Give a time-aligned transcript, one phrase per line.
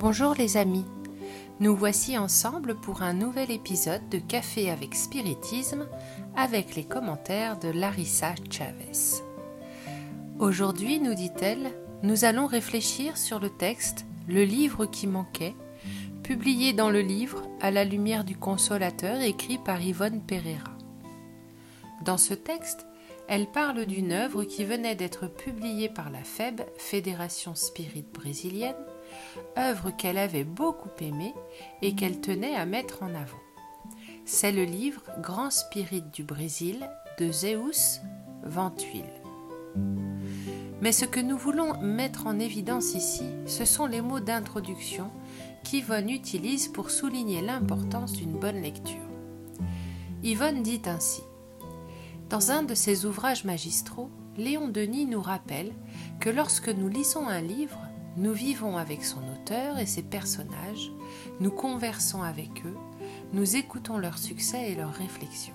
[0.00, 0.86] Bonjour les amis,
[1.60, 5.86] nous voici ensemble pour un nouvel épisode de Café avec Spiritisme
[6.34, 9.20] avec les commentaires de Larissa Chavez.
[10.38, 11.70] Aujourd'hui, nous dit-elle,
[12.02, 15.54] nous allons réfléchir sur le texte Le livre qui manquait,
[16.22, 20.72] publié dans le livre À la lumière du consolateur écrit par Yvonne Pereira.
[22.06, 22.86] Dans ce texte,
[23.28, 28.74] elle parle d'une œuvre qui venait d'être publiée par la FEB, Fédération Spirit Brésilienne,
[29.58, 31.34] œuvre qu'elle avait beaucoup aimée
[31.82, 33.38] et qu'elle tenait à mettre en avant.
[34.24, 36.88] C'est le livre Grand Spirit du Brésil
[37.18, 38.00] de Zeus
[38.44, 39.04] Ventuil.
[40.80, 45.10] Mais ce que nous voulons mettre en évidence ici, ce sont les mots d'introduction
[45.62, 48.96] qu'Yvonne utilise pour souligner l'importance d'une bonne lecture.
[50.22, 51.22] Yvonne dit ainsi
[52.30, 55.72] Dans un de ses ouvrages magistraux, Léon Denis nous rappelle
[56.18, 57.78] que lorsque nous lisons un livre,
[58.16, 60.90] nous vivons avec son auteur et ses personnages,
[61.38, 62.76] nous conversons avec eux,
[63.32, 65.54] nous écoutons leurs succès et leurs réflexions.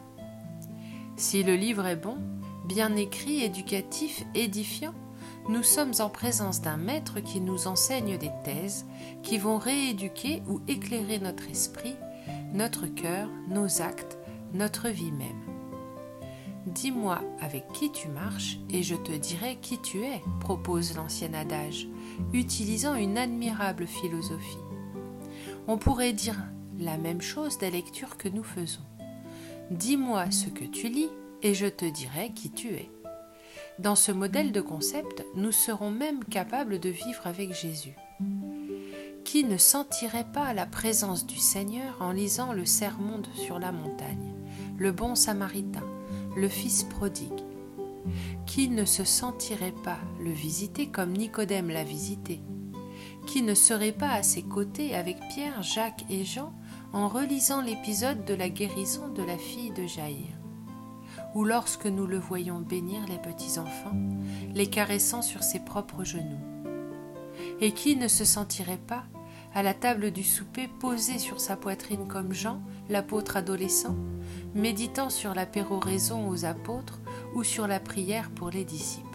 [1.18, 2.18] Si le livre est bon,
[2.66, 4.94] bien écrit, éducatif, édifiant,
[5.48, 8.86] nous sommes en présence d'un maître qui nous enseigne des thèses
[9.22, 11.96] qui vont rééduquer ou éclairer notre esprit,
[12.54, 14.18] notre cœur, nos actes,
[14.54, 15.45] notre vie même.
[16.66, 21.88] Dis-moi avec qui tu marches et je te dirai qui tu es, propose l'ancien adage,
[22.34, 24.58] utilisant une admirable philosophie.
[25.68, 26.38] On pourrait dire
[26.80, 28.82] la même chose des lectures que nous faisons.
[29.70, 31.10] Dis-moi ce que tu lis
[31.44, 32.90] et je te dirai qui tu es.
[33.78, 37.96] Dans ce modèle de concept, nous serons même capables de vivre avec Jésus.
[39.24, 44.34] Qui ne sentirait pas la présence du Seigneur en lisant le sermon sur la montagne,
[44.78, 45.84] le bon samaritain,
[46.36, 47.32] le Fils prodigue.
[48.46, 52.42] Qui ne se sentirait pas le visiter comme Nicodème l'a visité
[53.26, 56.54] Qui ne serait pas à ses côtés avec Pierre, Jacques et Jean
[56.94, 60.28] en relisant l'épisode de la guérison de la fille de Jaïr
[61.34, 63.98] Ou lorsque nous le voyons bénir les petits-enfants,
[64.54, 66.40] les caressant sur ses propres genoux
[67.60, 69.06] Et qui ne se sentirait pas
[69.56, 73.96] à la table du souper posé sur sa poitrine comme Jean, l'apôtre adolescent,
[74.54, 77.00] méditant sur la péroraison aux apôtres
[77.34, 79.06] ou sur la prière pour les disciples.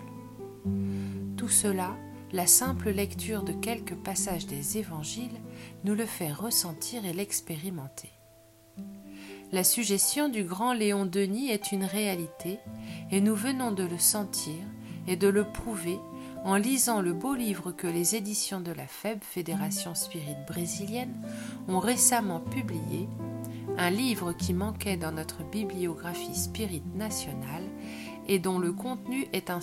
[1.37, 1.95] Tout cela,
[2.33, 5.39] la simple lecture de quelques passages des évangiles
[5.85, 8.11] nous le fait ressentir et l'expérimenter.
[9.53, 12.61] La suggestion du grand Léon Denis est une réalité
[13.11, 14.55] et nous venons de le sentir
[15.07, 15.99] et de le prouver
[16.45, 21.15] en lisant le beau livre que les éditions de la FEB, Fédération Spirit Brésilienne,
[21.69, 23.09] ont récemment publié
[23.77, 27.65] un livre qui manquait dans notre bibliographie spirit nationale
[28.27, 29.61] et dont le contenu est un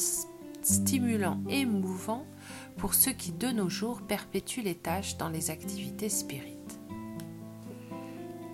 [0.61, 2.25] stimulant émouvant
[2.77, 6.79] pour ceux qui de nos jours perpétuent les tâches dans les activités spirites.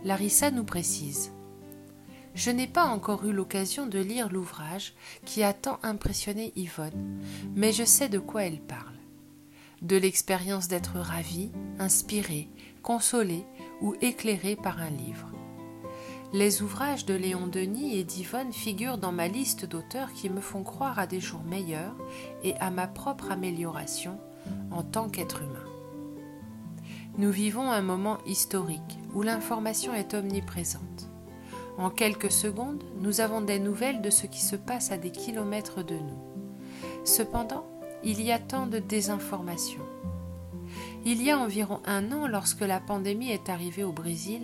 [0.04, 1.32] Larissa nous précise
[2.36, 4.94] Je n'ai pas encore eu l'occasion de lire l'ouvrage
[5.26, 7.22] qui a tant impressionné Yvonne,
[7.56, 8.96] mais je sais de quoi elle parle.
[9.82, 12.50] De l'expérience d'être ravie, inspirée,
[12.82, 13.46] consolée
[13.82, 15.30] ou éclairée par un livre.
[16.34, 20.64] Les ouvrages de Léon Denis et d'Yvonne figurent dans ma liste d'auteurs qui me font
[20.64, 21.96] croire à des jours meilleurs
[22.44, 24.20] et à ma propre amélioration
[24.72, 25.70] en tant qu'être humain.
[27.20, 30.93] Nous vivons un moment historique où l'information est omniprésente.
[31.78, 35.84] En quelques secondes, nous avons des nouvelles de ce qui se passe à des kilomètres
[35.84, 36.22] de nous.
[37.04, 37.66] Cependant,
[38.04, 39.82] il y a tant de désinformation.
[41.06, 44.44] Il y a environ un an, lorsque la pandémie est arrivée au Brésil,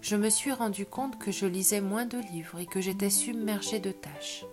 [0.00, 3.78] je me suis rendu compte que je lisais moins de livres et que j'étais submergée
[3.78, 4.44] de tâches.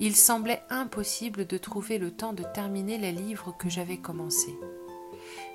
[0.00, 4.56] Il semblait impossible de trouver le temps de terminer les livres que j'avais commencés.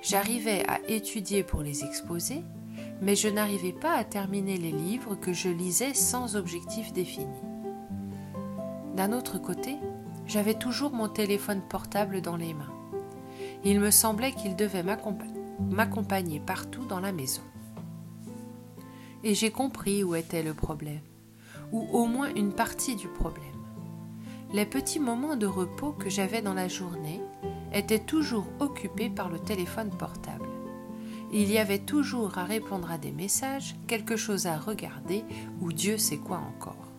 [0.02, 2.42] J'arrivais à étudier pour les exposer,
[3.00, 7.26] mais je n'arrivais pas à terminer les livres que je lisais sans objectif défini.
[8.96, 9.76] D'un autre côté,
[10.26, 12.72] j'avais toujours mon téléphone portable dans les mains.
[13.64, 14.84] Il me semblait qu'il devait
[15.60, 17.42] m'accompagner partout dans la maison
[19.24, 21.00] et j'ai compris où était le problème,
[21.72, 23.44] ou au moins une partie du problème.
[24.52, 27.20] Les petits moments de repos que j'avais dans la journée
[27.72, 30.47] étaient toujours occupés par le téléphone portable.
[31.32, 35.24] Il y avait toujours à répondre à des messages, quelque chose à regarder
[35.60, 36.92] ou Dieu sait quoi encore.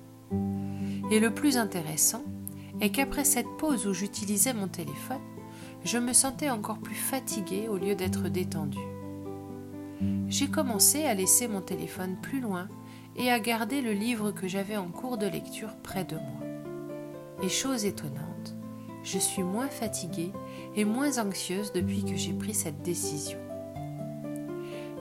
[1.12, 2.24] Et le plus intéressant
[2.82, 5.22] est qu'après cette pause où j'utilisais mon téléphone,
[5.84, 8.78] je me sentais encore plus fatiguée au lieu d'être détendue
[10.30, 12.68] j'ai commencé à laisser mon téléphone plus loin
[13.18, 16.48] et à garder le livre que j'avais en cours de lecture près de moi.
[17.44, 18.56] Et chose étonnante,
[19.04, 20.32] je suis moins fatiguée
[20.76, 23.40] et moins anxieuse depuis que j'ai pris cette décision.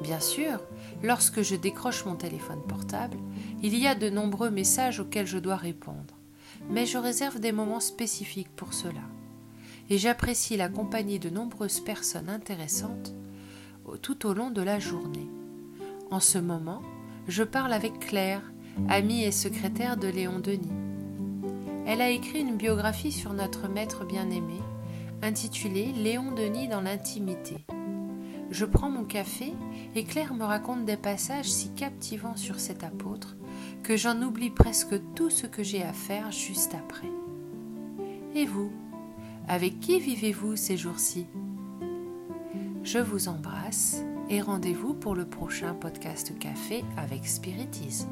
[0.08, 0.58] Bien sûr,
[1.02, 3.18] lorsque je décroche mon téléphone portable,
[3.62, 6.14] il y a de nombreux messages auxquels je dois répondre,
[6.70, 9.02] mais je réserve des moments spécifiques pour cela.
[9.90, 13.12] Et j'apprécie la compagnie de nombreuses personnes intéressantes
[14.00, 15.28] tout au long de la journée.
[16.10, 16.80] En ce moment,
[17.26, 18.40] je parle avec Claire,
[18.88, 20.72] amie et secrétaire de Léon Denis.
[21.86, 24.62] Elle a écrit une biographie sur notre maître bien-aimé,
[25.20, 27.66] intitulée Léon Denis dans l'intimité.
[28.50, 29.52] Je prends mon café
[29.94, 33.36] et Claire me raconte des passages si captivants sur cet apôtre
[33.82, 37.10] que j'en oublie presque tout ce que j'ai à faire juste après.
[38.34, 38.72] Et vous
[39.48, 41.26] Avec qui vivez-vous ces jours-ci?
[42.84, 48.08] Je vous embrasse et rendez-vous pour le prochain podcast café avec spiritisme.